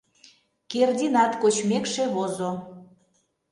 [0.71, 2.51] Кердинат кочмекше возо.